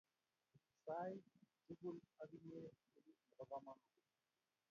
sait 0.83 1.19
tugul 1.65 1.97
ak 2.21 2.31
inye 2.37 2.61
ko 2.91 2.97
kit 3.05 3.17
nebo 3.27 3.43
kamangut 3.49 3.93